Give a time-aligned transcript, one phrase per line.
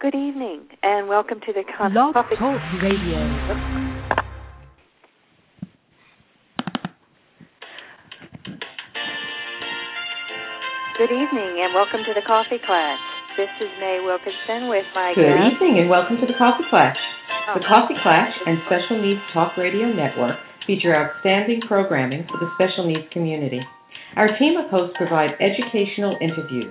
[0.00, 3.18] Good evening, and welcome to the Co- Log Coffee Talk Radio.
[10.98, 13.02] Good evening, and welcome to the Coffee Klatch.
[13.36, 15.58] This is May Wilkinson with my Good guest.
[15.58, 16.94] evening, and welcome to the Coffee Klatch.
[17.50, 17.58] Oh.
[17.58, 17.68] The oh.
[17.68, 23.10] Coffee Klatch and Special Needs Talk Radio Network feature outstanding programming for the special needs
[23.12, 23.66] community.
[24.14, 26.70] Our team of hosts provide educational interviews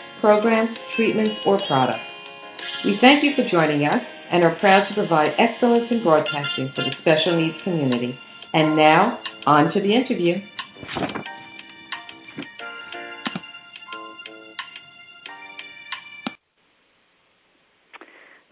[0.21, 2.05] programs, treatments, or products.
[2.85, 6.83] We thank you for joining us and are proud to provide excellence in broadcasting for
[6.83, 8.17] the special needs community.
[8.53, 10.35] And now, on to the interview.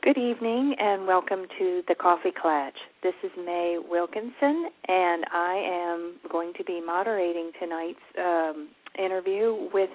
[0.01, 2.73] Good evening and welcome to the Coffee Klatch.
[3.03, 5.61] This is May Wilkinson, and I
[5.93, 8.69] am going to be moderating tonight's um,
[9.03, 9.89] interview with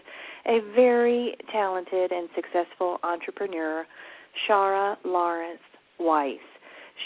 [0.46, 3.84] a very talented and successful entrepreneur,
[4.48, 5.60] Shara Lawrence
[5.98, 6.38] Weiss.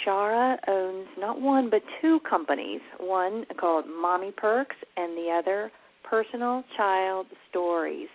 [0.04, 5.70] Shara owns not one but two companies, one called Mommy Perks and the other
[6.04, 8.08] Personal Child Stories.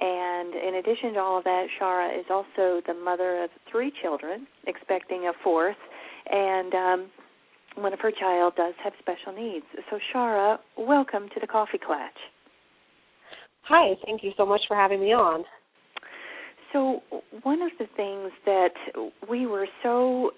[0.00, 4.46] And in addition to all of that, Shara is also the mother of three children,
[4.66, 5.76] expecting a fourth,
[6.30, 7.10] and um,
[7.76, 9.66] one of her child does have special needs.
[9.90, 12.33] So, Shara, welcome to the Coffee Klatch.
[13.68, 15.42] Hi, thank you so much for having me on.
[16.72, 17.00] So,
[17.44, 18.74] one of the things that
[19.28, 20.32] we were so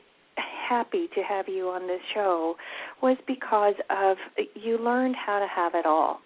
[0.68, 2.54] happy to have you on this show
[3.02, 4.16] was because of
[4.54, 6.20] you learned how to have it all.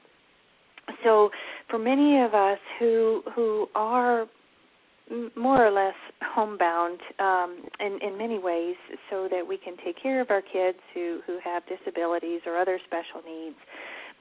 [1.03, 1.31] So,
[1.71, 4.27] for many of us who who are
[5.37, 8.77] more or less homebound um, in in many ways,
[9.09, 12.79] so that we can take care of our kids who who have disabilities or other
[12.87, 13.57] special needs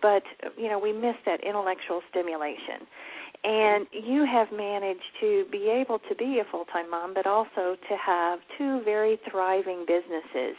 [0.01, 0.23] but
[0.57, 2.87] you know we miss that intellectual stimulation.
[3.41, 7.95] And you have managed to be able to be a full-time mom but also to
[8.05, 10.57] have two very thriving businesses.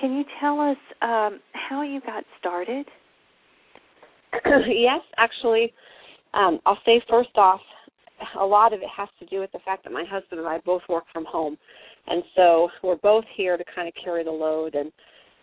[0.00, 2.86] Can you tell us um, how you got started?
[4.68, 5.72] Yes actually
[6.34, 7.60] um, i'll say first off
[8.40, 10.58] a lot of it has to do with the fact that my husband and i
[10.64, 11.56] both work from home.
[12.06, 14.92] And so we're both here to kind of carry the load and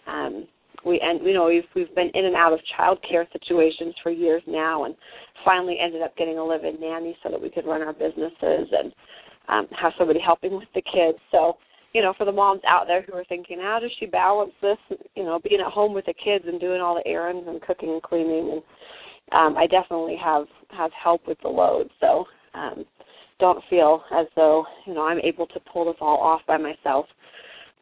[0.07, 0.47] um
[0.87, 4.11] we and you know we've we've been in and out of child care situations for
[4.11, 4.95] years now and
[5.43, 8.93] finally ended up getting a live-in nanny so that we could run our businesses and
[9.49, 11.17] um have somebody helping with the kids.
[11.31, 11.57] So
[11.93, 14.77] you know for the moms out there who are thinking how does she balance this?
[15.15, 17.89] You know being at home with the kids and doing all the errands and cooking
[17.89, 18.61] and cleaning and
[19.33, 21.89] um i definitely have have help with the load.
[21.99, 22.85] So um
[23.39, 27.05] don't feel as though you know i'm able to pull this all off by myself.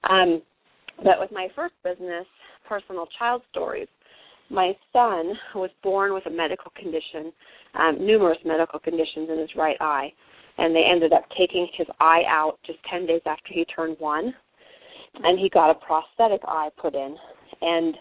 [0.09, 0.41] Um
[1.03, 2.25] but with my first business
[2.67, 3.87] personal child stories.
[4.49, 7.33] My son was born with a medical condition,
[7.73, 10.11] um, numerous medical conditions in his right eye,
[10.57, 14.33] and they ended up taking his eye out just 10 days after he turned one,
[15.23, 17.15] and he got a prosthetic eye put in.
[17.61, 17.95] And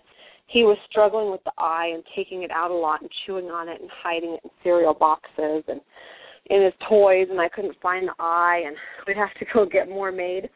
[0.47, 3.69] he was struggling with the eye and taking it out a lot and chewing on
[3.69, 5.81] it and hiding it in cereal boxes and
[6.47, 8.77] in his toys and I couldn't find the eye and
[9.07, 10.49] we'd have to go get more made.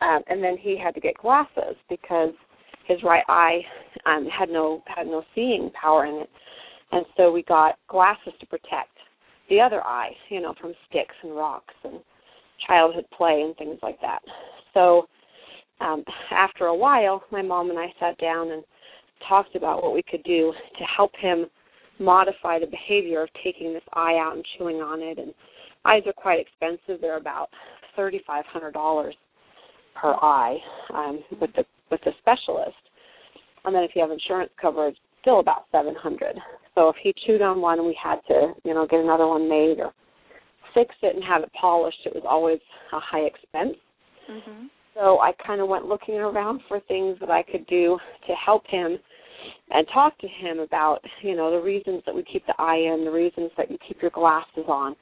[0.00, 2.34] Um, and then he had to get glasses because
[2.86, 3.60] his right eye
[4.06, 6.30] um, had no had no seeing power in it,
[6.92, 8.90] and so we got glasses to protect
[9.48, 12.00] the other eye, you know, from sticks and rocks and
[12.66, 14.20] childhood play and things like that.
[14.72, 15.06] So
[15.80, 18.64] um, after a while, my mom and I sat down and
[19.28, 21.46] talked about what we could do to help him
[21.98, 25.18] modify the behavior of taking this eye out and chewing on it.
[25.18, 25.34] And
[25.84, 27.48] eyes are quite expensive; they're about
[27.96, 29.14] thirty five hundred dollars
[29.94, 30.56] per eye
[30.92, 31.64] um, with the
[31.94, 32.76] with the specialist.
[33.64, 36.36] And then if you have insurance coverage, still about seven hundred.
[36.74, 39.78] So if he chewed on one we had to, you know, get another one made
[39.78, 39.92] or
[40.74, 42.58] fix it and have it polished, it was always
[42.92, 43.76] a high expense.
[44.30, 44.66] Mm-hmm.
[44.94, 48.64] So I kind of went looking around for things that I could do to help
[48.68, 48.98] him
[49.70, 53.04] and talk to him about, you know, the reasons that we keep the eye in,
[53.04, 54.94] the reasons that you keep your glasses on.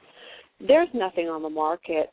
[0.65, 2.11] There's nothing on the market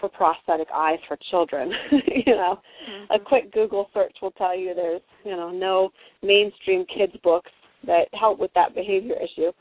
[0.00, 1.72] for prosthetic eyes for children.
[1.92, 3.12] you know, mm-hmm.
[3.12, 5.90] a quick Google search will tell you there's you know no
[6.22, 7.50] mainstream kids books
[7.86, 9.52] that help with that behavior issue.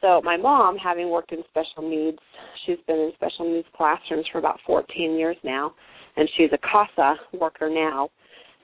[0.00, 2.18] So my mom, having worked in special needs,
[2.64, 5.74] she's been in special needs classrooms for about 14 years now,
[6.16, 8.10] and she's a CASA worker now.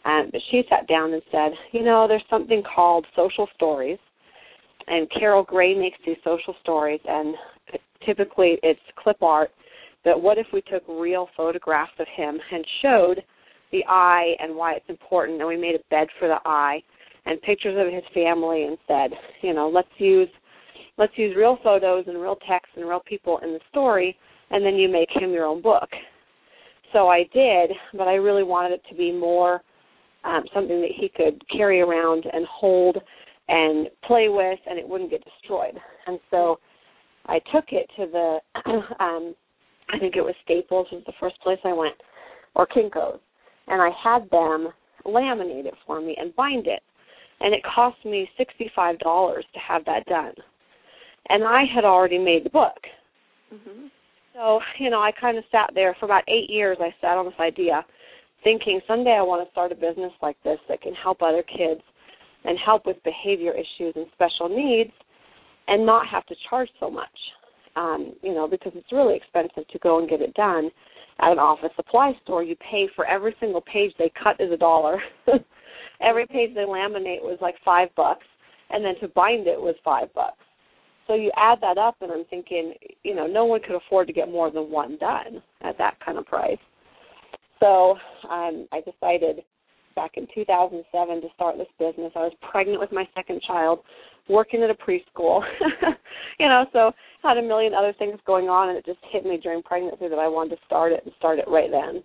[0.05, 3.99] Um, but she sat down and said, you know, there's something called social stories,
[4.87, 7.35] and Carol Gray makes these social stories, and
[8.05, 9.50] typically it's clip art.
[10.04, 13.22] But what if we took real photographs of him and showed
[13.70, 16.82] the eye and why it's important, and we made a bed for the eye
[17.25, 19.10] and pictures of his family, and said,
[19.43, 20.28] you know, let's use
[20.99, 24.16] let's use real photos and real text and real people in the story,
[24.50, 25.88] and then you make him your own book.
[26.93, 29.62] So I did, but I really wanted it to be more
[30.25, 32.99] um, something that he could carry around and hold
[33.49, 35.75] and play with, and it wouldn't get destroyed.
[36.06, 36.58] And so
[37.26, 38.38] I took it to the,
[39.00, 39.34] um,
[39.93, 41.94] I think it was Staples was the first place I went,
[42.55, 43.21] or Kinko's,
[43.69, 44.69] and I had them
[45.05, 46.83] laminate it for me and bind it,
[47.41, 50.33] and it cost me sixty-five dollars to have that done.
[51.29, 52.79] And I had already made the book.
[53.53, 53.87] Mm-hmm.
[54.35, 56.79] So, you know, I kind of sat there for about eight years.
[56.81, 57.85] I sat on this idea,
[58.43, 61.83] thinking someday I want to start a business like this that can help other kids
[62.45, 64.91] and help with behavior issues and special needs
[65.69, 67.06] and not have to charge so much.
[67.75, 70.71] Um, you know, because it's really expensive to go and get it done
[71.21, 72.43] at an office supply store.
[72.43, 75.01] You pay for every single page they cut is a dollar.
[76.01, 78.27] every page they laminate was like five bucks,
[78.71, 80.37] and then to bind it was five bucks.
[81.07, 84.13] So you add that up, and I'm thinking, you know, no one could afford to
[84.13, 86.59] get more than one done at that kind of price.
[87.61, 87.97] So
[88.29, 89.45] um, I decided
[89.94, 92.12] back in 2007 to start this business.
[92.15, 93.81] I was pregnant with my second child,
[94.29, 95.43] working at a preschool,
[96.39, 96.93] you know, so
[97.23, 100.19] had a million other things going on, and it just hit me during pregnancy that
[100.19, 102.03] I wanted to start it and start it right then.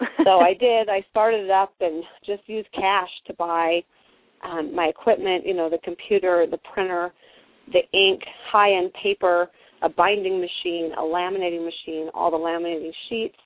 [0.24, 0.88] so I did.
[0.88, 3.80] I started it up and just used cash to buy
[4.44, 7.12] um, my equipment, you know, the computer, the printer,
[7.72, 9.48] the ink, high end paper,
[9.82, 13.36] a binding machine, a laminating machine, all the laminating sheets,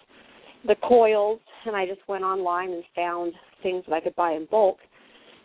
[0.67, 3.33] the coils, and I just went online and found
[3.63, 4.79] things that I could buy in bulk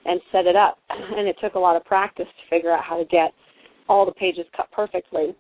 [0.06, 0.78] and set it up.
[0.90, 3.32] And it took a lot of practice to figure out how to get
[3.90, 5.36] all the pages cut perfectly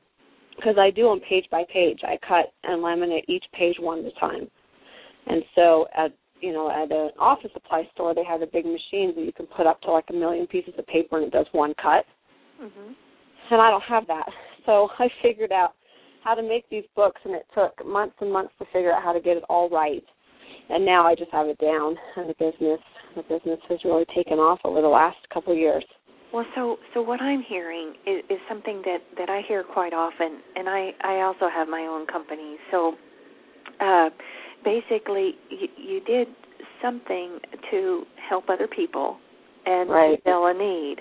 [0.55, 1.99] because I do them page by page.
[2.03, 4.49] I cut and laminate each page one at a time.
[5.27, 9.15] And so at you know at an office supply store they have the big machines
[9.15, 11.47] that you can put up to like a million pieces of paper and it does
[11.51, 12.05] one cut.
[12.61, 12.93] Mm-hmm
[13.49, 14.27] and I don't have that.
[14.67, 15.75] So I figured out
[16.25, 19.13] how to make these books, and it took months and months to figure out how
[19.13, 20.03] to get it all right.
[20.69, 22.79] And now I just have it down, and the business
[23.15, 25.83] the business has really taken off over the last couple of years.
[26.33, 30.39] Well, so so what I'm hearing is, is something that that I hear quite often,
[30.55, 32.57] and I I also have my own company.
[32.69, 32.95] So
[33.79, 34.09] uh,
[34.63, 36.27] basically, you, you did
[36.81, 37.39] something
[37.71, 39.17] to help other people
[39.65, 40.21] and right.
[40.23, 40.97] fill a need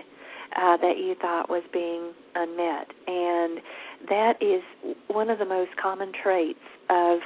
[0.57, 2.89] uh, that you thought was being unmet.
[3.07, 3.61] And
[4.09, 6.59] that is one of the most common traits
[6.91, 7.19] of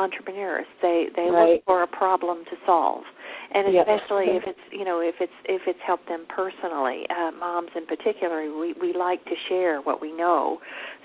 [0.00, 0.66] entrepreneurs.
[0.80, 1.60] They they right.
[1.60, 3.04] look for a problem to solve.
[3.52, 3.86] And yep.
[3.86, 7.84] especially if it's you know if it's if it's helped them personally, uh, moms in
[7.86, 10.58] particular, we we like to share what we know.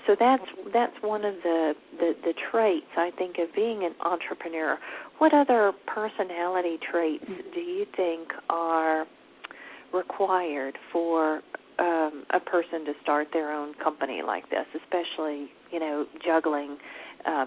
[0.06, 4.78] So that's that's one of the, the the traits I think of being an entrepreneur.
[5.18, 9.06] What other personality traits do you think are
[9.92, 11.40] required for
[11.78, 16.76] um, a person to start their own company like this, especially you know juggling
[17.26, 17.46] uh,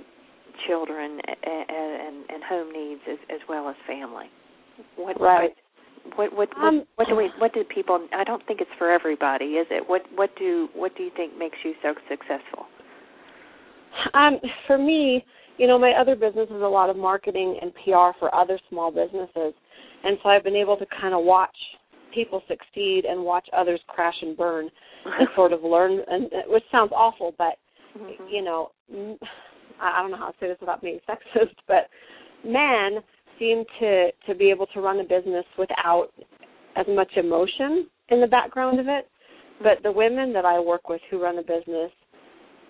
[0.67, 4.25] children and, and, and home needs as, as well as family.
[4.95, 5.49] What, right.
[5.49, 5.55] What
[6.15, 8.07] what what, um, what do we what do people?
[8.13, 9.83] I don't think it's for everybody, is it?
[9.87, 12.65] What what do what do you think makes you so successful?
[14.13, 15.25] Um, for me,
[15.57, 18.91] you know, my other business is a lot of marketing and PR for other small
[18.91, 19.53] businesses,
[20.03, 21.55] and so I've been able to kind of watch
[22.13, 24.69] people succeed and watch others crash and burn
[25.05, 27.55] and sort of learn and which sounds awful but
[27.97, 28.23] mm-hmm.
[28.27, 28.71] you know
[29.79, 31.89] i don't know how to say this without being sexist but
[32.43, 33.01] men
[33.39, 36.09] seem to to be able to run a business without
[36.75, 39.07] as much emotion in the background of it.
[39.61, 41.91] But the women that i work with who run a business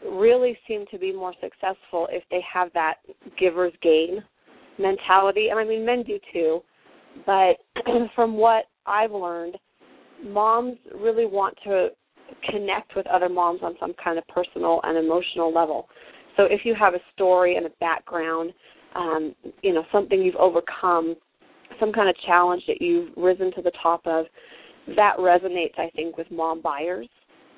[0.09, 2.95] really seem to be more successful if they have that
[3.37, 4.23] giver's gain
[4.77, 5.47] mentality.
[5.49, 6.61] And i mean men do too.
[7.25, 7.57] But
[8.15, 9.57] from what I've learned,
[10.23, 11.89] moms really want to
[12.49, 15.87] connect with other moms on some kind of personal and emotional level.
[16.39, 18.53] So if you have a story and a background,
[18.95, 21.17] um, you know, something you've overcome,
[21.81, 24.25] some kind of challenge that you've risen to the top of,
[24.95, 27.09] that resonates, I think, with mom buyers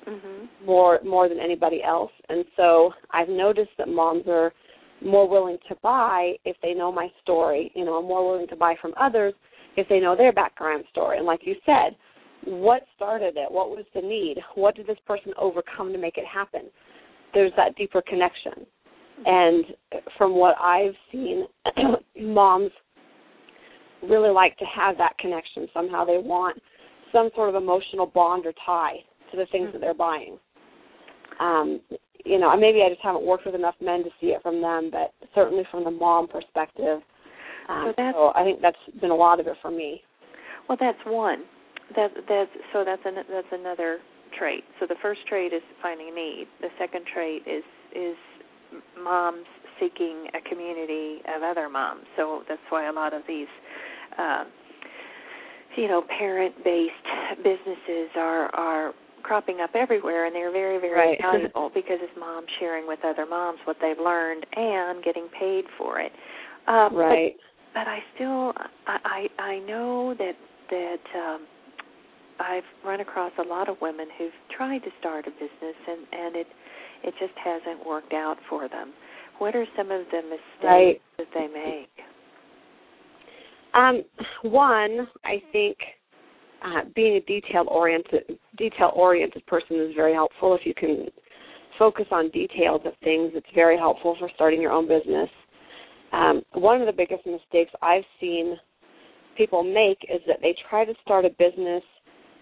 [0.08, 0.66] mm-hmm.
[0.66, 2.10] more more than anybody else.
[2.28, 4.52] And so I've noticed that moms are
[5.00, 7.70] more willing to buy if they know my story.
[7.76, 9.32] You know, I'm more willing to buy from others
[9.76, 11.18] if they know their background story.
[11.18, 11.96] And like you said,
[12.44, 13.48] what started it?
[13.48, 14.38] What was the need?
[14.56, 16.62] What did this person overcome to make it happen?
[17.34, 18.66] There's that deeper connection.
[19.24, 19.64] And
[20.18, 21.46] from what I've seen,
[22.20, 22.70] moms
[24.02, 25.68] really like to have that connection.
[25.72, 26.60] Somehow they want
[27.12, 28.96] some sort of emotional bond or tie
[29.30, 29.72] to the things mm-hmm.
[29.72, 30.38] that they're buying.
[31.40, 31.80] Um,
[32.24, 34.90] you know, maybe I just haven't worked with enough men to see it from them,
[34.90, 37.00] but certainly from the mom perspective.
[37.68, 40.02] Um, so, so I think that's been a lot of it for me.
[40.68, 41.44] Well, that's one.
[41.96, 43.98] That that's so that's an, that's another
[44.38, 44.64] trait.
[44.80, 46.46] So the first trait is finding a need.
[46.60, 48.16] The second trait is is
[49.02, 49.46] moms
[49.80, 52.04] seeking a community of other moms.
[52.16, 53.48] So that's why a lot of these
[54.18, 54.44] uh,
[55.76, 61.18] you know parent-based businesses are are cropping up everywhere and they're very very right.
[61.22, 66.00] valuable because it's moms sharing with other moms what they've learned and getting paid for
[66.00, 66.12] it.
[66.66, 67.34] Uh, right.
[67.74, 68.52] But, but I still
[68.86, 70.36] I I, I know that
[70.70, 71.46] that um
[72.40, 76.36] I've run across a lot of women who've tried to start a business and and
[76.36, 76.46] it
[77.04, 78.92] it just hasn't worked out for them.
[79.38, 81.00] What are some of the mistakes right.
[81.18, 81.90] that they make?
[83.74, 84.02] Um,
[84.42, 85.76] one, I think
[86.64, 90.54] uh, being a detail oriented detail oriented person is very helpful.
[90.54, 91.06] If you can
[91.78, 95.28] focus on details of things, it's very helpful for starting your own business.
[96.12, 98.56] Um, one of the biggest mistakes I've seen
[99.36, 101.82] people make is that they try to start a business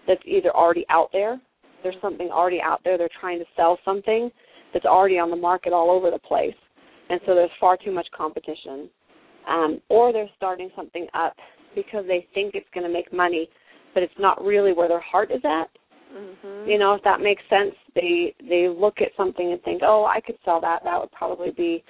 [0.07, 1.39] that's either already out there,
[1.83, 4.29] there's something already out there, they're trying to sell something
[4.73, 6.55] that's already on the market all over the place.
[7.09, 8.89] And so there's far too much competition.
[9.49, 11.35] Um, or they're starting something up
[11.75, 13.49] because they think it's going to make money,
[13.93, 15.67] but it's not really where their heart is at.
[16.15, 16.69] Mm-hmm.
[16.69, 20.19] You know, if that makes sense, they they look at something and think, "Oh, I
[20.19, 20.83] could sell that.
[20.83, 21.83] That would probably be,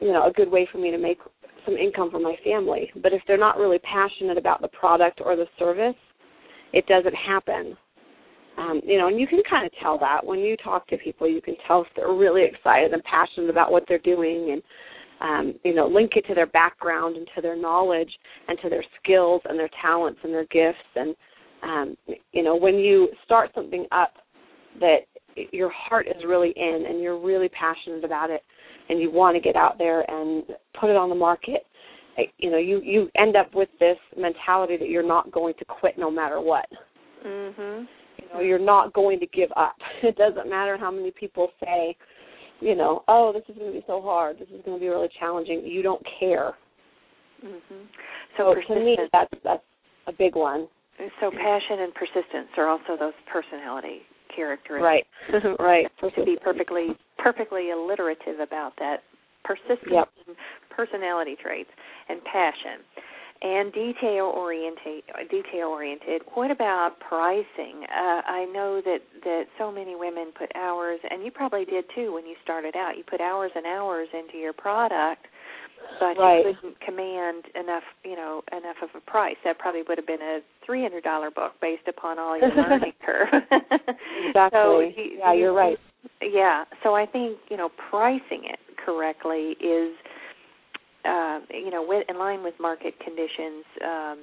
[0.00, 1.18] you know, a good way for me to make
[1.66, 5.36] some income for my family." But if they're not really passionate about the product or
[5.36, 5.94] the service,
[6.72, 7.76] it doesn't happen.
[8.58, 11.28] Um, you know, and you can kind of tell that when you talk to people,
[11.28, 14.62] you can tell if they're really excited and passionate about what they're doing, and
[15.20, 18.10] um, you know, link it to their background and to their knowledge
[18.48, 20.78] and to their skills and their talents and their gifts.
[20.96, 21.14] And
[21.62, 21.96] um,
[22.32, 24.14] you know, when you start something up
[24.80, 24.98] that
[25.52, 28.42] your heart is really in and you're really passionate about it,
[28.88, 30.42] and you want to get out there and
[30.78, 31.64] put it on the market,
[32.38, 35.98] you know you you end up with this mentality that you're not going to quit
[35.98, 36.66] no matter what.
[37.26, 37.86] Mhm
[38.18, 39.76] you know you're not going to give up.
[40.02, 41.96] It doesn't matter how many people say
[42.60, 44.38] you know oh this is going to be so hard.
[44.38, 45.64] This is going to be really challenging.
[45.64, 46.54] You don't care.
[47.44, 47.86] Mhm
[48.36, 49.62] so, so to me that's that's
[50.06, 50.68] a big one.
[51.20, 54.02] So passion and persistence are also those personality
[54.34, 54.82] characteristics.
[55.32, 55.56] Right.
[55.58, 55.86] Right.
[56.00, 56.88] To be perfectly
[57.18, 58.98] perfectly alliterative about that
[59.44, 60.08] persistence yep.
[60.70, 61.70] personality traits
[62.08, 62.80] and passion
[63.42, 66.22] and detail oriented detail oriented.
[66.34, 67.82] What about pricing?
[67.90, 72.12] Uh, i know that that so many women put hours and you probably did too
[72.14, 72.96] when you started out.
[72.96, 75.26] You put hours and hours into your product
[75.98, 76.46] but right.
[76.46, 79.36] you couldn't command enough you know enough of a price.
[79.44, 82.92] That probably would have been a three hundred dollar book based upon all your learning
[83.04, 83.28] curve.
[84.28, 84.94] Exactly.
[84.96, 85.78] so yeah you're right.
[86.22, 89.94] Yeah so i think you know pricing it correctly is
[91.04, 94.18] uh, you know, with, in line with market conditions, um,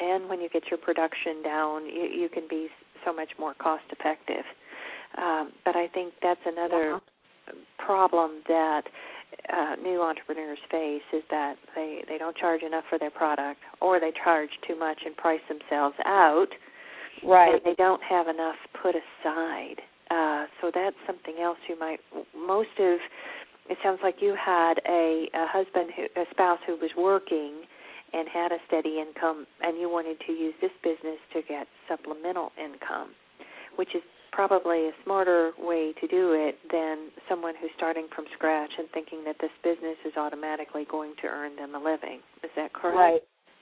[0.00, 2.68] and when you get your production down, you, you can be
[3.04, 4.44] so much more cost effective.
[5.16, 7.54] Um, but I think that's another uh-huh.
[7.78, 8.82] problem that
[9.52, 13.98] uh, new entrepreneurs face is that they they don't charge enough for their product, or
[13.98, 16.48] they charge too much and price themselves out.
[17.24, 17.54] Right.
[17.54, 19.80] And they don't have enough put aside.
[20.10, 22.00] Uh, so that's something else you might
[22.36, 22.98] most of
[23.68, 27.62] it sounds like you had a, a husband who a spouse who was working
[28.12, 32.52] and had a steady income and you wanted to use this business to get supplemental
[32.62, 33.10] income
[33.76, 34.02] which is
[34.32, 39.22] probably a smarter way to do it than someone who's starting from scratch and thinking
[39.24, 42.20] that this business is automatically going to earn them a living.
[42.42, 42.96] Is that correct?
[42.96, 43.20] Right.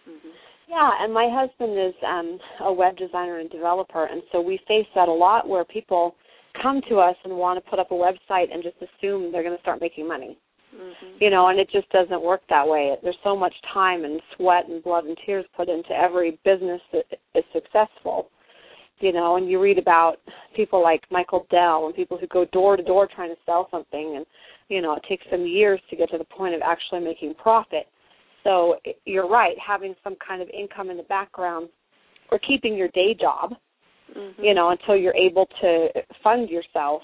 [0.09, 0.30] Mm-hmm.
[0.66, 4.87] yeah and my husband is um a web designer and developer and so we face
[4.95, 6.14] that a lot where people
[6.61, 9.57] come to us and want to put up a website and just assume they're going
[9.57, 10.38] to start making money.
[10.75, 11.16] Mm-hmm.
[11.19, 12.95] You know, and it just doesn't work that way.
[13.02, 17.04] There's so much time and sweat and blood and tears put into every business that
[17.35, 18.28] is successful.
[19.00, 20.16] You know, and you read about
[20.54, 24.14] people like Michael Dell and people who go door to door trying to sell something
[24.16, 24.26] and
[24.71, 27.88] you know, it takes them years to get to the point of actually making profit.
[28.45, 31.69] So you're right, having some kind of income in the background
[32.30, 33.54] or keeping your day job
[34.16, 34.42] mm-hmm.
[34.42, 35.88] you know, until you're able to
[36.22, 37.02] fund yourself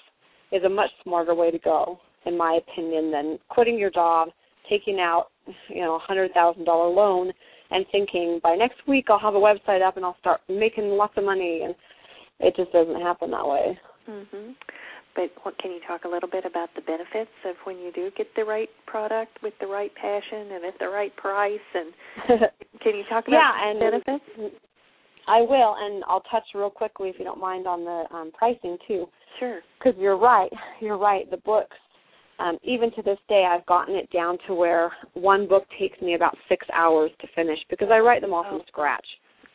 [0.53, 4.29] is a much smarter way to go, in my opinion, than quitting your job,
[4.69, 5.27] taking out,
[5.69, 7.33] you know, a hundred thousand dollar loan
[7.71, 11.15] and thinking by next week I'll have a website up and I'll start making lots
[11.17, 11.75] of money and
[12.41, 13.79] it just doesn't happen that way.
[14.09, 14.55] Mhm.
[15.17, 18.11] but what, can you talk a little bit about the benefits of when you do
[18.17, 21.59] get the right product with the right passion and at the right price?
[21.75, 21.93] And
[22.83, 24.55] can you talk about yeah, and benefits?
[25.27, 28.77] I will, and I'll touch real quickly if you don't mind on the um, pricing
[28.87, 29.07] too.
[29.39, 29.61] Sure.
[29.79, 31.31] Because you're right, you're right.
[31.31, 31.77] The books,
[32.39, 36.15] um, even to this day, I've gotten it down to where one book takes me
[36.15, 38.59] about six hours to finish because I write them all oh.
[38.59, 39.07] from scratch.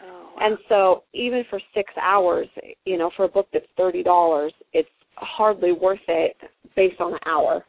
[0.04, 0.46] Oh, wow.
[0.46, 2.48] And so even for six hours,
[2.86, 6.36] you know, for a book that's thirty dollars, it's hardly worth it
[6.76, 7.66] based on an hour.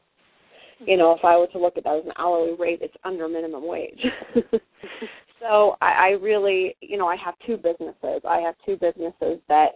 [0.85, 3.29] You know, if I were to look at that as an hourly rate, it's under
[3.29, 4.01] minimum wage.
[5.43, 8.23] so I, I really, you know, I have two businesses.
[8.27, 9.73] I have two businesses that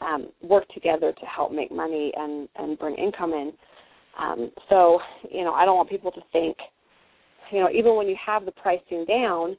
[0.00, 3.52] um, work together to help make money and and bring income in.
[4.18, 4.98] Um, so
[5.30, 6.56] you know, I don't want people to think,
[7.52, 9.56] you know, even when you have the pricing down,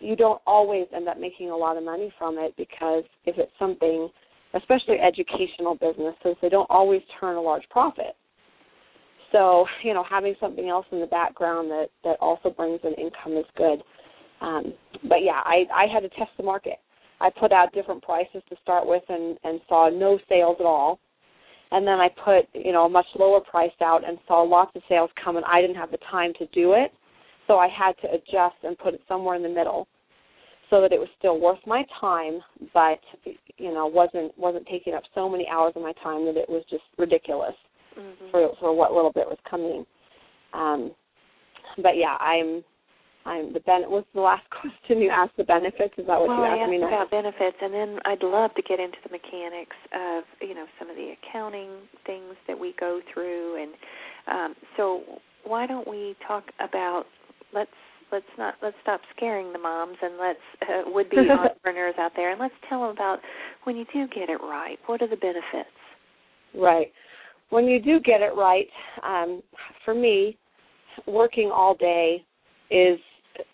[0.00, 3.52] you don't always end up making a lot of money from it because if it's
[3.58, 4.08] something,
[4.54, 8.16] especially educational businesses, they don't always turn a large profit.
[9.32, 13.36] So you know, having something else in the background that that also brings in income
[13.36, 13.82] is good.
[14.44, 14.74] Um,
[15.08, 16.78] but yeah, I I had to test the market.
[17.20, 20.98] I put out different prices to start with and and saw no sales at all.
[21.70, 24.82] And then I put, you know, a much lower price out and saw lots of
[24.88, 26.92] sales come and I didn't have the time to do it.
[27.48, 29.88] So I had to adjust and put it somewhere in the middle
[30.70, 32.40] so that it was still worth my time
[32.72, 32.98] but
[33.58, 36.64] you know wasn't wasn't taking up so many hours of my time that it was
[36.70, 37.54] just ridiculous
[37.98, 38.30] mm-hmm.
[38.30, 39.84] for for what little bit was coming
[40.52, 40.90] um
[41.82, 42.64] but yeah i'm
[43.26, 43.82] I'm the ben.
[43.88, 45.36] What's the last question you asked?
[45.36, 46.88] The benefits is that what well, you I asked asked me now?
[46.88, 50.90] about benefits, and then I'd love to get into the mechanics of you know some
[50.90, 51.70] of the accounting
[52.06, 53.72] things that we go through, and
[54.30, 55.02] um, so
[55.44, 57.04] why don't we talk about
[57.52, 57.70] let's
[58.12, 62.30] let's not let's stop scaring the moms and let's uh, would be entrepreneurs out there
[62.30, 63.18] and let's tell them about
[63.64, 64.78] when you do get it right.
[64.86, 65.74] What are the benefits?
[66.54, 66.92] Right.
[67.50, 68.66] When you do get it right,
[69.02, 69.42] um,
[69.84, 70.36] for me,
[71.06, 72.24] working all day
[72.70, 72.98] is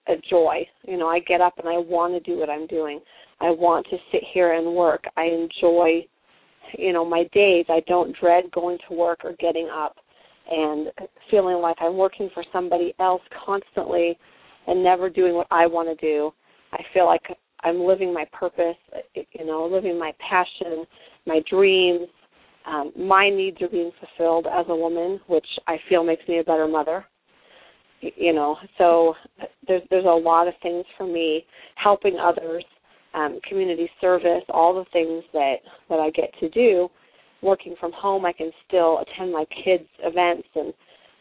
[0.09, 0.67] a joy.
[0.83, 3.01] You know, I get up and I want to do what I'm doing.
[3.41, 5.05] I want to sit here and work.
[5.17, 6.07] I enjoy,
[6.79, 7.67] you know, my days.
[7.69, 9.97] I don't dread going to work or getting up
[10.51, 10.89] and
[11.31, 14.19] feeling like I'm working for somebody else constantly
[14.67, 16.33] and never doing what I want to do.
[16.73, 17.23] I feel like
[17.63, 18.77] I'm living my purpose,
[19.15, 20.85] you know, living my passion,
[21.27, 22.09] my dreams.
[22.67, 26.45] Um, my needs are being fulfilled as a woman, which I feel makes me a
[26.45, 27.07] better mother
[28.01, 29.15] you know so
[29.67, 31.45] there's there's a lot of things for me
[31.77, 32.65] helping others
[33.15, 35.57] um community service all the things that
[35.89, 36.89] that I get to do.
[37.43, 40.73] Working from home I can still attend my kids events and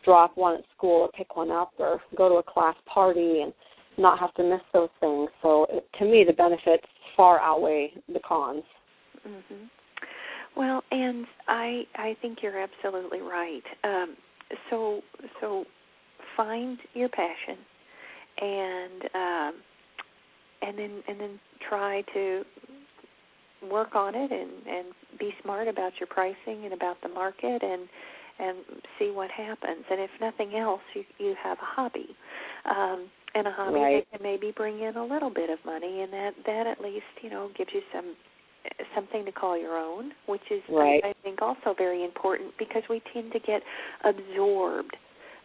[0.04, 3.54] drop one at school or pick one up or go to a class party and
[3.98, 5.30] not have to miss those things.
[5.42, 5.66] So
[6.00, 8.64] to me the benefits far outweigh the cons.
[9.28, 9.70] Mhm
[10.56, 13.64] well and I I think you're absolutely right.
[13.84, 14.16] Um
[14.70, 15.02] so
[15.40, 15.66] so
[16.40, 17.58] find your passion
[18.40, 19.62] and um
[20.62, 22.44] and then and then try to
[23.70, 24.88] work on it and and
[25.20, 27.90] be smart about your pricing and about the market and
[28.40, 28.58] and
[28.98, 32.16] see what happens and if nothing else you you have a hobby
[32.66, 34.08] um and a hobby right.
[34.10, 37.04] that can maybe bring in a little bit of money and that that at least
[37.22, 38.16] you know gives you some
[38.96, 41.02] something to call your own which is right.
[41.04, 43.62] I, I think also very important because we tend to get
[44.06, 44.96] absorbed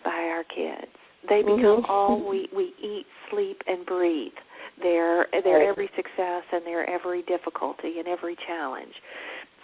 [0.05, 0.93] by our kids.
[1.29, 1.90] They become mm-hmm.
[1.90, 4.37] all we we eat, sleep, and breathe.
[4.83, 5.69] Their their right.
[5.69, 8.93] every success and their every difficulty and every challenge.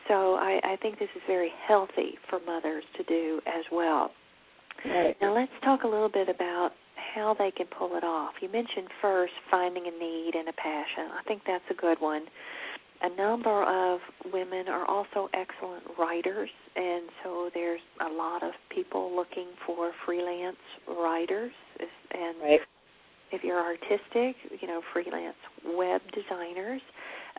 [0.08, 4.10] So I, I think this is very healthy for mothers to do as well.
[4.84, 5.14] Right.
[5.20, 6.70] Now let's talk a little bit about
[7.14, 8.32] how they can pull it off.
[8.40, 11.12] You mentioned first finding a need and a passion.
[11.12, 12.22] I think that's a good one
[13.02, 14.00] a number of
[14.32, 20.56] women are also excellent writers, and so there's a lot of people looking for freelance
[20.86, 21.52] writers.
[22.12, 22.60] And right.
[23.32, 26.82] if you're artistic, you know, freelance web designers.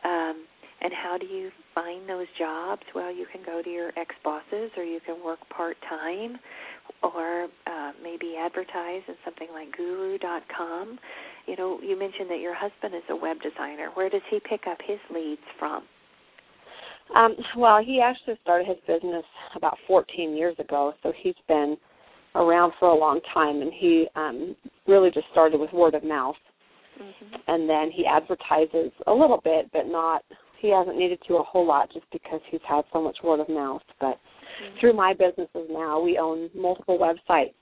[0.04, 0.46] Um,
[0.80, 2.82] and how do you find those jobs?
[2.92, 6.38] Well, you can go to your ex bosses, or you can work part time,
[7.04, 10.98] or uh, maybe advertise in something like Guru.com
[11.46, 13.90] you know, you mentioned that your husband is a web designer.
[13.94, 15.84] Where does he pick up his leads from?
[17.16, 19.24] Um, well, he actually started his business
[19.56, 21.76] about 14 years ago, so he's been
[22.34, 26.36] around for a long time, and he um, really just started with word of mouth,
[27.00, 27.34] mm-hmm.
[27.48, 30.22] and then he advertises a little bit, but not.
[30.60, 33.48] He hasn't needed to a whole lot just because he's had so much word of
[33.48, 33.82] mouth.
[34.00, 34.78] But mm-hmm.
[34.80, 37.54] through my businesses now, we own multiple websites,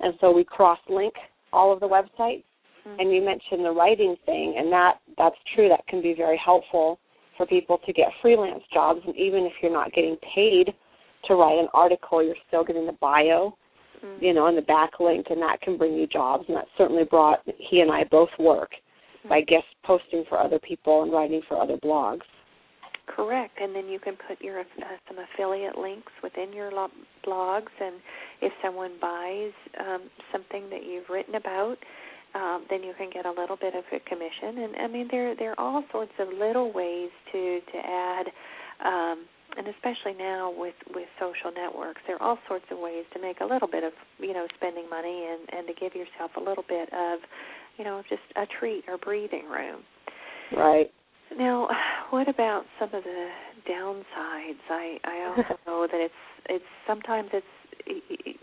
[0.00, 1.14] and so we cross-link
[1.52, 2.44] all of the websites
[2.86, 3.00] Mm-hmm.
[3.00, 5.68] And you mentioned the writing thing, and that that's true.
[5.68, 6.98] That can be very helpful
[7.36, 10.72] for people to get freelance jobs, and even if you're not getting paid
[11.26, 13.56] to write an article, you're still getting the bio,
[14.04, 14.24] Mm-hmm.
[14.24, 16.44] you know, and the backlink, and that can bring you jobs.
[16.48, 18.70] And that certainly brought he and I both work
[19.28, 22.22] by guest posting for other people and writing for other blogs.
[23.06, 24.64] Correct, and then you can put your uh,
[25.08, 26.88] some affiliate links within your lo-
[27.26, 27.96] blogs, and
[28.40, 31.76] if someone buys um, something that you've written about,
[32.34, 34.62] um, then you can get a little bit of a commission.
[34.62, 38.26] And I mean, there there are all sorts of little ways to to add,
[38.84, 43.20] um, and especially now with with social networks, there are all sorts of ways to
[43.20, 46.40] make a little bit of you know spending money and and to give yourself a
[46.40, 47.18] little bit of,
[47.78, 49.82] you know, just a treat or breathing room.
[50.56, 50.90] Right.
[51.36, 51.68] Now,
[52.10, 53.28] what about some of the
[53.68, 54.62] downsides?
[54.70, 56.14] I I also know that it's
[56.48, 57.46] it's sometimes it's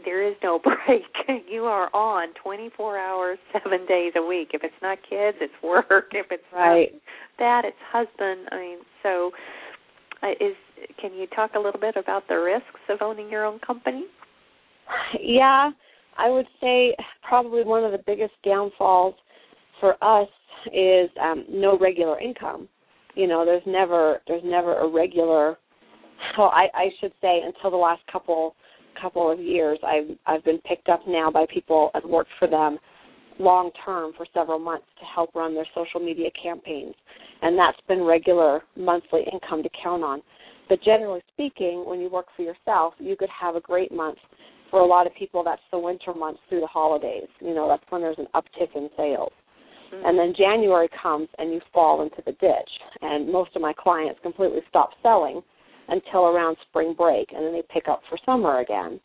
[0.04, 1.04] there is no break.
[1.50, 4.50] You are on 24 hours, 7 days a week.
[4.54, 6.12] If it's not kids, it's work.
[6.12, 6.90] If it's Right.
[7.40, 8.48] that, it's husband.
[8.52, 9.32] I mean, so
[10.24, 10.56] uh, is
[11.00, 14.06] can you talk a little bit about the risks of owning your own company?
[15.20, 15.72] Yeah,
[16.18, 16.96] I would say
[17.28, 19.16] probably one of the biggest downfalls
[19.80, 20.30] for us
[20.74, 22.68] is um no regular income.
[23.18, 25.58] You know, there's never there's never a regular
[26.38, 28.56] well, I, I should say until the last couple
[29.02, 32.78] couple of years I've I've been picked up now by people and worked for them
[33.40, 36.94] long term for several months to help run their social media campaigns.
[37.42, 40.22] And that's been regular monthly income to count on.
[40.70, 44.18] But generally speaking, when you work for yourself, you could have a great month.
[44.70, 47.30] For a lot of people, that's the winter months through the holidays.
[47.40, 49.32] You know, that's when there's an uptick in sales.
[49.92, 52.70] And then January comes and you fall into the ditch.
[53.02, 55.42] And most of my clients completely stop selling
[55.90, 59.00] until around spring break, and then they pick up for summer again.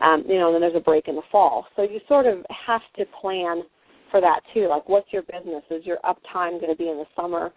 [0.00, 1.66] Um, you know, and then there's a break in the fall.
[1.74, 3.62] So you sort of have to plan
[4.10, 4.68] for that too.
[4.68, 5.62] Like, what's your business?
[5.70, 7.50] Is your uptime going to be in the summer?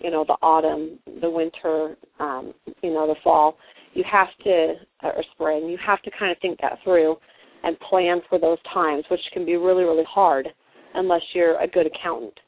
[0.00, 3.56] You know, the autumn, the winter, um, you know, the fall.
[3.92, 5.68] You have to, or spring.
[5.68, 7.16] You have to kind of think that through
[7.62, 10.48] and plan for those times, which can be really, really hard
[10.94, 12.38] unless you're a good accountant.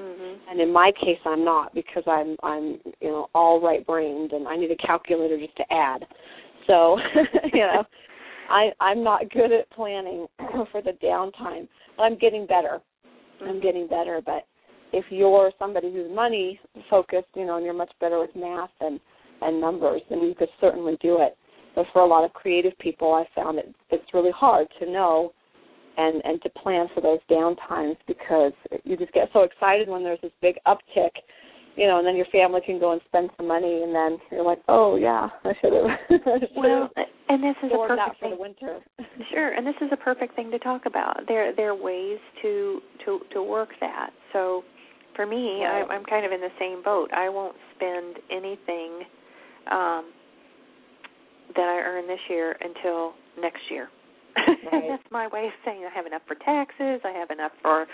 [0.00, 0.50] Mm-hmm.
[0.50, 4.46] And in my case, I'm not because I'm I'm you know all right brained and
[4.46, 6.04] I need a calculator just to add.
[6.66, 6.98] So
[7.52, 7.84] you know,
[8.48, 10.26] I I'm not good at planning
[10.70, 12.78] for the downtime, but I'm getting better.
[13.42, 14.20] I'm getting better.
[14.24, 14.46] But
[14.92, 19.00] if you're somebody who's money focused, you know, and you're much better with math and
[19.40, 21.36] and numbers, then you could certainly do it.
[21.74, 25.32] But for a lot of creative people, I found it it's really hard to know
[25.98, 28.52] and and to plan for those down times because
[28.84, 31.10] you just get so excited when there's this big uptick,
[31.76, 34.44] you know, and then your family can go and spend some money, and then you're
[34.44, 36.40] like, oh yeah, I should have.
[36.56, 36.88] Well,
[37.28, 38.30] and this is a perfect for thing.
[38.30, 38.78] the winter.
[39.30, 41.20] Sure, and this is a perfect thing to talk about.
[41.26, 44.10] There there are ways to to to work that.
[44.32, 44.62] So
[45.16, 45.82] for me, Right.
[45.88, 47.10] I, I'm kind of in the same boat.
[47.12, 49.02] I won't spend anything
[49.70, 50.12] um,
[51.56, 53.88] that I earn this year until next year.
[54.36, 54.88] Right.
[54.88, 57.00] That's my way of saying I have enough for taxes.
[57.04, 57.86] I have enough for,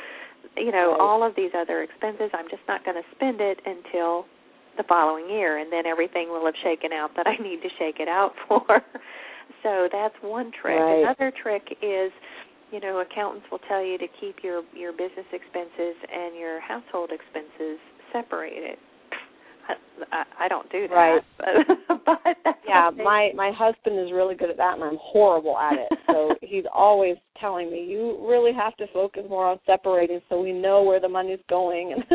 [0.57, 1.01] you know, Right.
[1.01, 2.31] all of these other expenses.
[2.35, 4.27] I'm just not going to spend it until
[4.77, 8.01] the following year, and then everything will have shaken out that I need to shake
[8.01, 8.83] it out for.
[9.63, 10.79] so that's one trick.
[10.81, 11.03] Right.
[11.07, 12.11] Another trick is,
[12.73, 17.11] you know, accountants will tell you to keep your your business expenses and your household
[17.13, 17.79] expenses
[18.13, 18.79] separated.
[20.13, 20.95] I, I, don't do that.
[20.95, 21.23] Right.
[21.39, 25.59] But, but that's Yeah, my my husband is really good at that, and I'm horrible
[25.59, 25.99] at it.
[26.07, 30.53] So he's always telling me, "You really have to focus more on separating, so we
[30.53, 31.95] know where the money's going."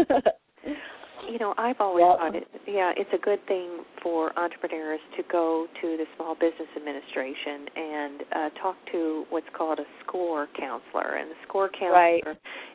[1.28, 2.18] you know, I've always Yep.
[2.18, 2.48] thought it.
[2.68, 8.24] Yeah, it's a good thing for entrepreneurs to go to the Small Business Administration and
[8.32, 12.24] uh, talk to what's called a SCORE counselor, and the SCORE counselor Right.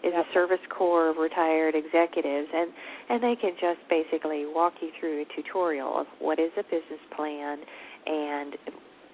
[0.02, 0.26] is Yep.
[0.26, 2.72] a service corps of retired executives, and
[3.08, 7.00] and they can just basically walk you through a tutorial of what is a business
[7.14, 7.58] plan
[8.06, 8.56] and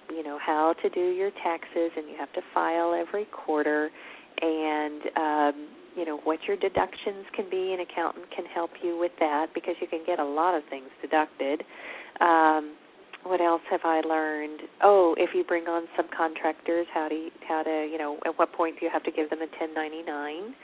[0.09, 3.89] you know how to do your taxes, and you have to file every quarter,
[4.41, 7.73] and um, you know what your deductions can be.
[7.73, 10.87] An accountant can help you with that because you can get a lot of things
[11.01, 11.63] deducted.
[12.19, 12.75] Um,
[13.23, 14.61] what else have I learned?
[14.81, 18.79] Oh, if you bring on subcontractors, how to how to you know at what point
[18.79, 20.55] do you have to give them a 1099?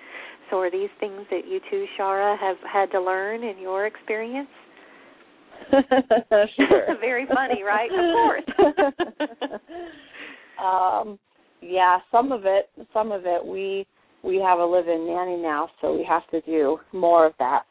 [0.50, 4.48] So are these things that you too, Shara, have had to learn in your experience?
[6.56, 6.98] sure.
[7.02, 7.90] Very funny, right?
[7.92, 9.60] Of course.
[10.63, 11.20] um,
[11.62, 13.86] yeah, some of it, some of it, we
[14.28, 17.63] we have a live-in nanny now, so we have to do more of that.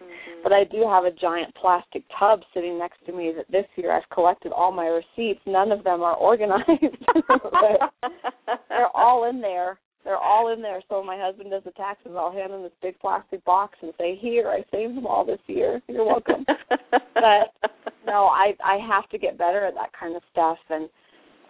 [0.00, 0.42] Mhm.
[0.42, 3.92] But I do have a giant plastic tub sitting next to me that this year
[3.92, 5.44] I've collected all my receipts.
[5.46, 6.96] None of them are organized.
[7.28, 7.92] But
[8.68, 9.78] They're all in there.
[10.04, 10.80] They're all in there.
[10.88, 13.92] So when my husband does the taxes, I'll hand him this big plastic box and
[13.98, 15.82] say, "Here, I saved them all this year.
[15.88, 16.46] You're welcome."
[17.14, 17.52] but
[18.06, 20.88] no, I I have to get better at that kind of stuff and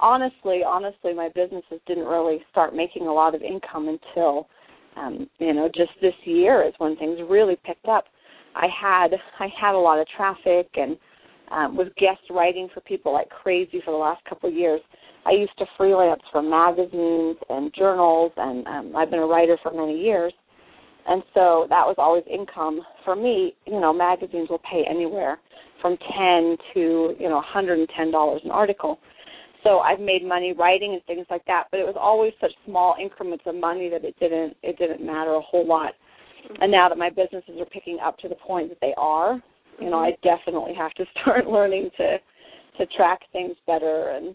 [0.01, 4.49] honestly, honestly, my businesses didn't really start making a lot of income until,
[4.97, 8.05] um, you know, just this year is when things really picked up.
[8.55, 10.97] I had I had a lot of traffic and
[11.51, 14.81] um, was guest writing for people like crazy for the last couple of years.
[15.27, 19.73] I used to freelance for magazines and journals, and um, I've been a writer for
[19.73, 20.33] many years.
[21.07, 23.55] And so that was always income for me.
[23.67, 25.39] You know, magazines will pay anywhere
[25.81, 28.99] from ten to you know, one hundred and ten dollars an article.
[29.65, 32.95] So I've made money writing and things like that, but it was always such small
[33.01, 35.93] increments of money that it didn't it didn't matter a whole lot.
[36.61, 39.43] And now that my businesses are picking up to the point that they are,
[39.81, 42.19] you know, I definitely have to start learning to
[42.79, 44.35] to track things better and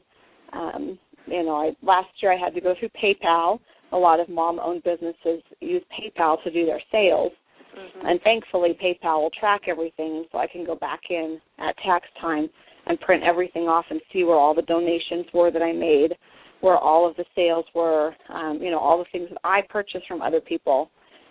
[0.53, 3.59] um you know, I last year I had to go through PayPal.
[3.93, 7.31] A lot of mom owned businesses use PayPal to do their sales.
[7.77, 8.07] Mm-hmm.
[8.07, 12.49] And thankfully PayPal will track everything so I can go back in at tax time
[12.87, 16.13] and print everything off and see where all the donations were that I made,
[16.61, 20.07] where all of the sales were, um, you know, all the things that I purchased
[20.07, 20.89] from other people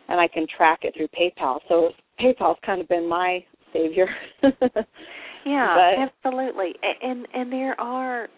[0.09, 1.59] and I can track it through PayPal.
[1.69, 4.07] So PayPal's kind of been my savior.
[5.47, 6.75] yeah, but, absolutely.
[7.03, 8.29] And and there are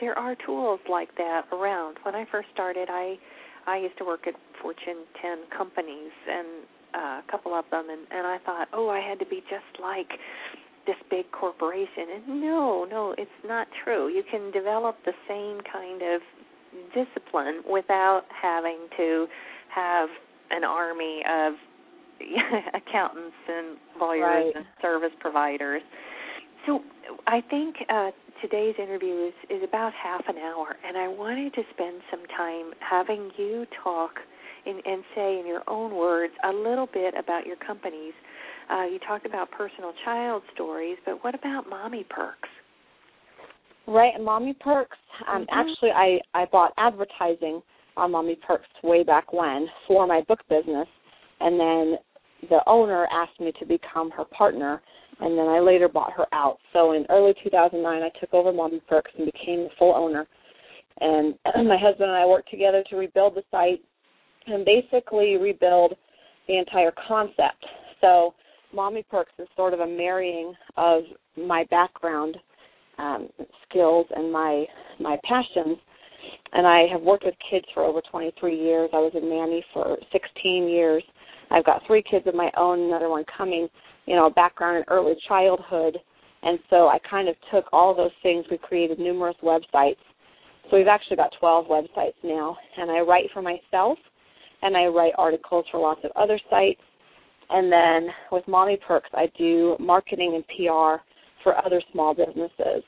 [0.00, 1.98] there are tools like that around.
[2.02, 3.16] When I first started, I
[3.66, 6.46] I used to work at Fortune 10 companies and
[6.94, 9.80] uh, a couple of them and and I thought, "Oh, I had to be just
[9.82, 10.08] like
[10.88, 14.08] this big corporation." And no, no, it's not true.
[14.08, 16.20] You can develop the same kind of
[16.94, 19.26] discipline without having to
[19.68, 20.08] have
[20.50, 21.54] an army of
[22.74, 24.52] accountants and lawyers right.
[24.56, 25.82] and service providers.
[26.66, 26.80] So
[27.26, 28.10] I think uh,
[28.42, 32.72] today's interview is, is about half an hour, and I wanted to spend some time
[32.80, 34.12] having you talk
[34.66, 38.12] in, and say in your own words a little bit about your companies.
[38.70, 42.48] Uh, you talked about personal child stories, but what about Mommy Perks?
[43.86, 44.98] Right, Mommy Perks.
[45.26, 45.58] Um, mm-hmm.
[45.58, 47.62] Actually, I I bought advertising
[47.96, 50.86] on Mommy Perks way back when for my book business,
[51.40, 51.98] and then
[52.50, 54.82] the owner asked me to become her partner,
[55.20, 56.58] and then I later bought her out.
[56.72, 60.26] So in early 2009, I took over Mommy Perks and became the full owner.
[61.00, 61.34] And
[61.66, 63.82] my husband and I worked together to rebuild the site
[64.46, 65.94] and basically rebuild
[66.46, 67.64] the entire concept.
[68.00, 68.34] So
[68.74, 71.02] Mommy Perks is sort of a marrying of
[71.36, 72.36] my background
[72.98, 73.28] um,
[73.68, 74.64] skills and my
[75.00, 75.78] my passions
[76.52, 78.90] and I have worked with kids for over 23 years.
[78.92, 81.02] I was a nanny for 16 years.
[81.50, 83.68] I've got three kids of my own, another one coming,
[84.06, 85.96] you know, background in early childhood.
[86.42, 88.44] And so I kind of took all those things.
[88.50, 89.96] We created numerous websites.
[90.70, 92.56] So we've actually got 12 websites now.
[92.76, 93.98] And I write for myself
[94.62, 96.80] and I write articles for lots of other sites.
[97.50, 101.02] And then with Mommy Perks, I do marketing and PR
[101.42, 102.82] for other small businesses.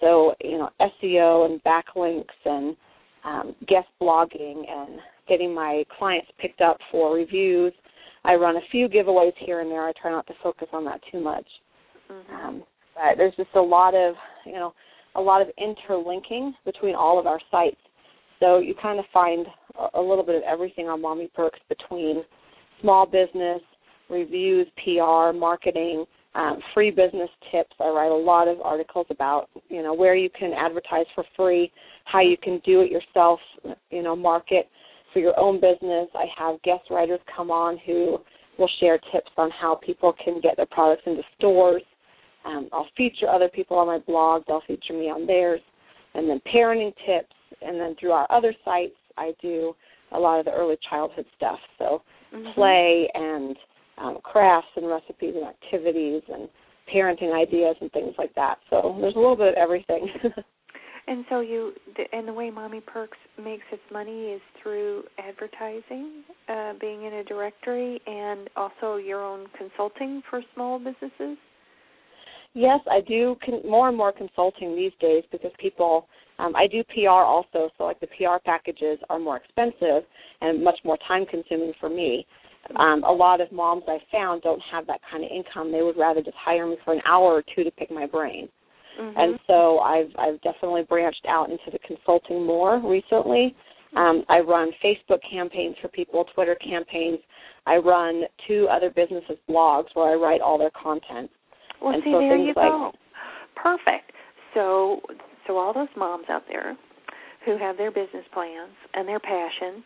[0.00, 2.76] So, you know, SEO and backlinks and
[3.24, 7.72] um, guest blogging and getting my clients picked up for reviews.
[8.24, 9.86] I run a few giveaways here and there.
[9.86, 11.46] I try not to focus on that too much.
[12.10, 12.34] Mm-hmm.
[12.34, 12.62] Um,
[12.94, 14.14] but there's just a lot of,
[14.44, 14.74] you know,
[15.16, 17.76] a lot of interlinking between all of our sites.
[18.40, 19.46] So you kind of find
[19.78, 22.22] a, a little bit of everything on Mommy Perks between
[22.80, 23.60] small business,
[24.10, 27.72] reviews, PR, marketing, um, free business tips.
[27.80, 31.70] I write a lot of articles about you know where you can advertise for free,
[32.04, 33.40] how you can do it yourself,
[33.90, 34.68] you know, market
[35.12, 36.08] for your own business.
[36.14, 38.18] I have guest writers come on who
[38.58, 41.82] will share tips on how people can get their products into stores.
[42.44, 44.42] Um, I'll feature other people on my blog.
[44.46, 45.60] They'll feature me on theirs,
[46.14, 47.34] and then parenting tips.
[47.62, 49.74] And then through our other sites, I do
[50.12, 51.58] a lot of the early childhood stuff.
[51.78, 52.02] So
[52.34, 52.52] mm-hmm.
[52.54, 53.56] play and
[53.98, 56.48] um, crafts and recipes and activities and
[56.94, 58.58] parenting ideas and things like that.
[58.70, 60.08] So there's a little bit of everything.
[61.06, 61.72] and so you,
[62.12, 67.24] and the way Mommy Perks makes its money is through advertising, uh, being in a
[67.24, 71.38] directory, and also your own consulting for small businesses.
[72.54, 76.08] Yes, I do con- more and more consulting these days because people.
[76.36, 80.02] Um, I do PR also, so like the PR packages are more expensive
[80.40, 82.26] and much more time consuming for me
[82.78, 85.70] um, a lot of moms I found don't have that kind of income.
[85.72, 88.48] They would rather just hire me for an hour or two to pick my brain.
[89.00, 89.18] Mm-hmm.
[89.18, 93.54] And so I've I've definitely branched out into the consulting more recently.
[93.96, 97.18] Um, I run Facebook campaigns for people, Twitter campaigns.
[97.66, 101.30] I run two other businesses' blogs where I write all their content.
[101.80, 102.92] Well, and see, so there you like, go.
[103.56, 104.12] Perfect.
[104.54, 105.00] So,
[105.46, 106.76] so all those moms out there
[107.44, 109.84] who have their business plans and their passion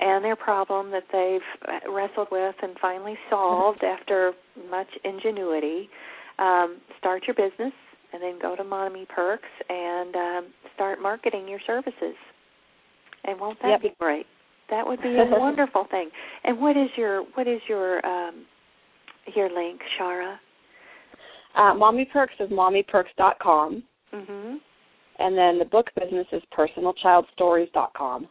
[0.00, 4.32] and their problem that they've wrestled with and finally solved after
[4.70, 5.88] much ingenuity.
[6.38, 7.72] Um, start your business
[8.12, 12.16] and then go to Mommy Perks and um, start marketing your services.
[13.24, 13.82] And won't that yep.
[13.82, 14.26] be great?
[14.70, 16.08] That would be a wonderful thing.
[16.44, 18.46] And what is your what is your um,
[19.34, 20.36] your link, Shara?
[21.56, 23.82] Uh, Mommy Perks is mommyperks.com.
[24.14, 24.56] Mm-hmm.
[25.18, 28.28] And then the book business is personalchildstories.com.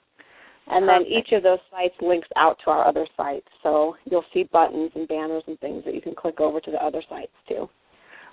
[0.69, 1.09] And Perfect.
[1.09, 3.47] then each of those sites links out to our other sites.
[3.63, 6.83] So you'll see buttons and banners and things that you can click over to the
[6.83, 7.67] other sites too.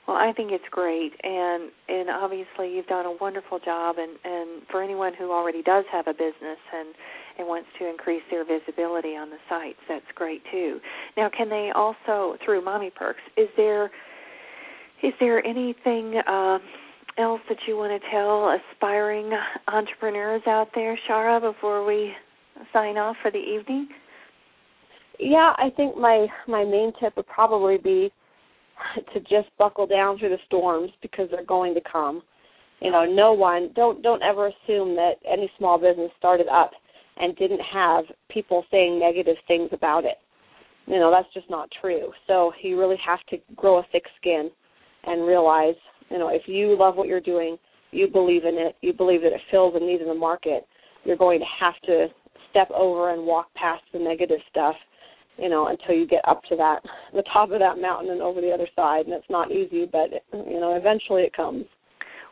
[0.07, 3.97] Well, I think it's great, and and obviously you've done a wonderful job.
[3.99, 6.95] And and for anyone who already does have a business and
[7.39, 10.79] and wants to increase their visibility on the sites, that's great too.
[11.17, 13.21] Now, can they also through Mommy Perks?
[13.37, 13.91] Is there
[15.03, 16.59] is there anything uh,
[17.19, 19.31] else that you want to tell aspiring
[19.67, 22.13] entrepreneurs out there, Shara, before we
[22.73, 23.89] sign off for the evening?
[25.19, 28.11] Yeah, I think my my main tip would probably be
[29.15, 32.23] to just buckle down through the storms because they're going to come.
[32.81, 36.73] You know, no one don't don't ever assume that any small business started up
[37.17, 40.19] and didn't have people saying negative things about it.
[40.87, 42.13] You know, that's just not true.
[42.27, 44.51] So you really have to grow a thick skin
[45.05, 45.75] and realize,
[46.11, 47.57] you know, if you love what you're doing,
[47.91, 50.67] you believe in it, you believe that it fills a need in the market,
[51.05, 52.09] you're going to have to
[52.57, 54.77] step over and walk past the negative stuff
[55.39, 56.81] you know, until you get up to that
[57.13, 59.05] the top of that mountain and over the other side.
[59.07, 61.65] And it's not easy, but you know, eventually it comes.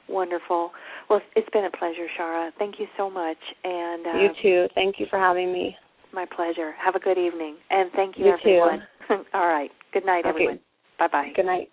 [0.08, 0.70] Wonderful.
[1.08, 2.50] Well, it's been a pleasure, Shara.
[2.58, 3.38] Thank you so much.
[3.62, 4.66] And uh, you too.
[4.74, 5.76] Thank you for having me.
[6.12, 6.72] My pleasure.
[6.82, 8.82] Have a good evening, and thank you, you everyone.
[9.08, 9.24] Too.
[9.34, 9.70] All right.
[9.92, 10.28] Good night, okay.
[10.30, 10.60] everyone.
[10.98, 11.28] Bye bye.
[11.34, 11.68] Good night.